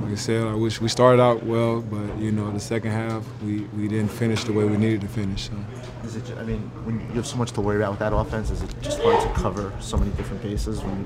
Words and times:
like 0.00 0.12
I 0.12 0.14
said, 0.14 0.46
I 0.46 0.54
wish 0.54 0.80
we 0.80 0.88
started 0.88 1.20
out 1.20 1.42
well, 1.42 1.80
but 1.80 2.18
you 2.18 2.30
know, 2.30 2.50
the 2.52 2.60
second 2.60 2.92
half 2.92 3.24
we, 3.42 3.60
we 3.76 3.88
didn't 3.88 4.10
finish 4.10 4.44
the 4.44 4.52
way 4.52 4.64
we 4.64 4.76
needed 4.76 5.00
to 5.00 5.08
finish. 5.08 5.48
So. 5.48 5.52
Is 6.04 6.16
it? 6.16 6.38
I 6.38 6.44
mean, 6.44 6.60
when 6.84 7.00
you 7.00 7.16
have 7.16 7.26
so 7.26 7.36
much 7.36 7.52
to 7.52 7.60
worry 7.60 7.76
about 7.76 7.90
with 7.90 7.98
that 7.98 8.12
offense, 8.12 8.50
is 8.50 8.62
it 8.62 8.74
just 8.80 9.00
hard 9.00 9.20
to 9.20 9.40
cover 9.40 9.72
so 9.80 9.96
many 9.96 10.10
different 10.12 10.42
bases 10.42 10.80
when 10.80 11.04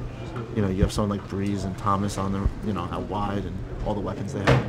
you 0.55 0.63
know 0.63 0.69
you 0.69 0.83
have 0.83 0.93
someone 0.93 1.19
like 1.19 1.29
Brees 1.29 1.65
and 1.65 1.77
Thomas 1.79 2.19
on 2.19 2.33
the 2.33 2.47
you 2.67 2.75
know 2.75 2.83
out 2.83 3.03
wide 3.03 3.45
and 3.45 3.59
all 3.87 3.95
the 3.95 4.01
weapons 4.01 4.35
they 4.35 4.41
have? 4.41 4.67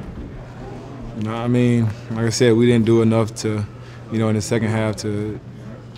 No, 1.24 1.36
I 1.36 1.48
mean, 1.48 1.86
like 2.12 2.26
I 2.26 2.30
said, 2.30 2.54
we 2.54 2.66
didn't 2.66 2.86
do 2.86 3.02
enough 3.04 3.36
to, 3.36 3.64
you 4.12 4.18
know, 4.18 4.30
in 4.30 4.36
the 4.36 4.42
second 4.42 4.70
half 4.70 4.96
to 4.98 5.40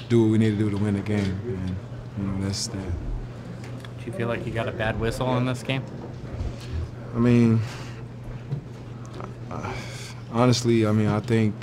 do 0.10 0.24
what 0.24 0.32
we 0.32 0.38
need 0.38 0.52
to 0.52 0.58
do 0.58 0.70
to 0.70 0.78
win 0.78 0.96
the 0.96 1.02
game, 1.02 1.40
and 1.46 1.76
you 2.18 2.24
know 2.24 2.44
that's 2.44 2.68
that. 2.68 2.92
Do 4.00 4.06
you 4.06 4.12
feel 4.12 4.28
like 4.28 4.46
you 4.46 4.52
got 4.52 4.68
a 4.68 4.74
bad 4.74 5.00
whistle 5.00 5.38
in 5.38 5.46
this 5.46 5.64
game? 5.64 5.84
I 7.16 7.20
mean, 7.20 7.62
honestly, 10.36 10.86
I 10.86 10.92
mean, 10.92 11.08
I 11.08 11.20
think, 11.22 11.56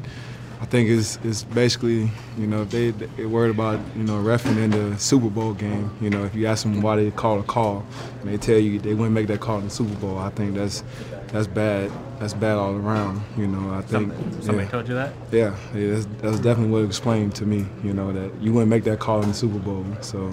I 0.60 0.64
think 0.64 0.88
it's 0.88 1.18
it's 1.22 1.44
basically, 1.44 2.10
you 2.38 2.46
know, 2.46 2.62
if 2.62 2.70
they 2.70 2.90
they 2.90 3.26
worried 3.26 3.50
about 3.50 3.78
you 3.96 4.04
know 4.04 4.14
refing 4.14 4.56
in 4.56 4.70
the 4.70 4.98
Super 4.98 5.28
Bowl 5.28 5.54
game, 5.54 5.90
you 6.00 6.10
know, 6.10 6.24
if 6.24 6.34
you 6.34 6.46
ask 6.46 6.64
them 6.64 6.80
why 6.80 6.96
they 6.96 7.10
call 7.10 7.38
a 7.38 7.42
call, 7.42 7.84
and 8.20 8.30
they 8.30 8.38
tell 8.38 8.58
you 8.58 8.78
they 8.78 8.94
wouldn't 8.94 9.12
make 9.12 9.26
that 9.26 9.40
call 9.40 9.58
in 9.58 9.64
the 9.64 9.70
Super 9.70 9.94
Bowl, 9.96 10.18
I 10.18 10.30
think 10.30 10.54
that's 10.54 10.82
that's 11.28 11.46
bad. 11.46 11.90
That's 12.18 12.34
bad 12.34 12.56
all 12.56 12.76
around. 12.76 13.22
You 13.36 13.48
know, 13.48 13.74
I 13.74 13.82
think. 13.82 14.12
Somebody, 14.12 14.42
somebody 14.44 14.64
yeah. 14.64 14.70
told 14.70 14.88
you 14.88 14.94
that? 14.94 15.12
Yeah, 15.32 15.56
yeah 15.74 15.94
that's, 15.94 16.06
that's 16.20 16.38
definitely 16.38 16.72
what 16.72 16.82
it 16.82 16.86
explained 16.86 17.34
to 17.36 17.46
me. 17.46 17.66
You 17.82 17.92
know 17.92 18.12
that 18.12 18.30
you 18.40 18.52
wouldn't 18.52 18.70
make 18.70 18.84
that 18.84 19.00
call 19.00 19.22
in 19.22 19.28
the 19.28 19.34
Super 19.34 19.58
Bowl. 19.58 19.84
So, 20.02 20.32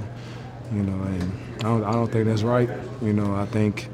you 0.71 0.83
know, 0.83 1.01
and 1.03 1.31
I 1.59 1.63
don't, 1.63 1.83
I 1.83 1.91
don't 1.91 2.11
think 2.11 2.27
that's 2.27 2.43
right. 2.43 2.69
You 3.01 3.13
know, 3.13 3.33
I 3.33 3.47
think, 3.47 3.89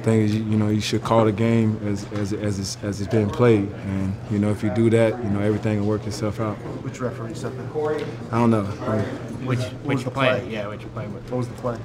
I 0.00 0.02
think 0.02 0.32
you 0.32 0.56
know 0.56 0.68
you 0.68 0.80
should 0.80 1.04
call 1.04 1.26
the 1.26 1.32
game 1.32 1.78
as 1.86 2.10
as 2.12 2.32
as 2.32 2.58
it's, 2.58 2.78
as 2.82 3.02
it's 3.02 3.10
been 3.10 3.28
played, 3.28 3.70
and 3.70 4.14
you 4.30 4.38
know 4.38 4.50
if 4.50 4.62
you 4.62 4.70
do 4.70 4.88
that, 4.88 5.22
you 5.22 5.28
know 5.28 5.40
everything 5.40 5.78
will 5.78 5.88
work 5.88 6.06
itself 6.06 6.40
out. 6.40 6.56
Which 6.82 7.00
referee 7.00 7.34
said 7.34 7.52
that? 7.58 8.06
I 8.32 8.38
don't 8.38 8.50
know. 8.50 8.64
Which 9.44 9.58
which 9.84 10.04
play? 10.04 10.40
play? 10.40 10.48
Yeah, 10.50 10.68
which 10.68 10.90
play? 10.94 11.06
What 11.06 11.36
was 11.36 11.48
the 11.48 11.54
play? 11.56 11.78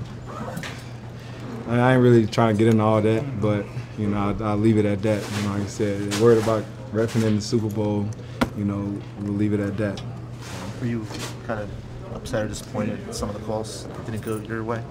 I, 1.68 1.78
I 1.78 1.94
ain't 1.96 2.02
really 2.02 2.26
trying 2.26 2.56
to 2.56 2.58
get 2.58 2.72
into 2.72 2.86
all 2.86 3.02
that, 3.02 3.42
but 3.42 3.66
you 3.98 4.08
know 4.08 4.34
I, 4.40 4.44
I'll 4.46 4.56
leave 4.56 4.78
it 4.78 4.86
at 4.86 5.02
that. 5.02 5.22
You 5.36 5.42
know, 5.44 5.56
like 5.56 5.64
I 5.64 5.68
said, 5.68 6.10
they're 6.10 6.24
worried 6.24 6.42
about 6.42 6.64
refing 6.94 7.24
in 7.24 7.36
the 7.36 7.42
Super 7.42 7.68
Bowl. 7.68 8.08
You 8.58 8.64
know, 8.64 9.02
we'll 9.20 9.34
leave 9.34 9.52
it 9.52 9.60
at 9.60 9.76
that. 9.76 10.02
Were 10.80 10.88
you 10.88 11.06
kind 11.48 11.60
of 11.60 11.70
upset 12.16 12.46
or 12.46 12.48
disappointed 12.48 13.06
that 13.08 13.14
some 13.14 13.30
of 13.30 13.38
the 13.38 13.46
calls 13.46 13.90
didn't 14.06 14.22
go 14.22 14.38
your 14.38 14.64
way? 14.64 14.82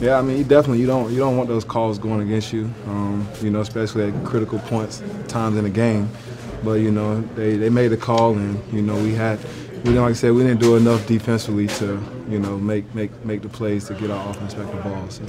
Yeah, 0.00 0.16
I 0.16 0.22
mean, 0.22 0.38
you 0.38 0.44
definitely 0.44 0.80
you 0.80 0.86
don't 0.86 1.10
you 1.10 1.18
don't 1.18 1.36
want 1.36 1.48
those 1.48 1.64
calls 1.64 1.98
going 1.98 2.20
against 2.20 2.52
you. 2.52 2.72
Um, 2.86 3.28
you 3.40 3.50
know, 3.50 3.60
especially 3.60 4.08
at 4.08 4.24
critical 4.24 4.60
points, 4.60 5.02
times 5.26 5.56
in 5.56 5.64
the 5.64 5.70
game. 5.70 6.08
But 6.62 6.74
you 6.74 6.92
know, 6.92 7.20
they, 7.34 7.56
they 7.56 7.68
made 7.68 7.88
the 7.88 7.96
call, 7.96 8.34
and 8.34 8.62
you 8.72 8.80
know 8.80 8.94
we 8.94 9.12
had 9.14 9.40
we 9.84 9.98
like 9.98 10.10
I 10.10 10.12
said 10.12 10.32
we 10.34 10.44
didn't 10.44 10.60
do 10.60 10.76
enough 10.76 11.04
defensively 11.08 11.66
to 11.66 12.00
you 12.28 12.38
know 12.38 12.56
make 12.58 12.94
make 12.94 13.10
make 13.24 13.42
the 13.42 13.48
plays 13.48 13.88
to 13.88 13.94
get 13.94 14.10
our 14.10 14.30
offense 14.30 14.54
back 14.54 14.70
the 14.70 14.80
ball. 14.82 15.10
So. 15.10 15.24